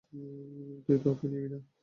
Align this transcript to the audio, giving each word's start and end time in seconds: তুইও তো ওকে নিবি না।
তুইও 0.85 0.97
তো 1.03 1.07
ওকে 1.11 1.25
নিবি 1.27 1.47
না। 1.53 1.59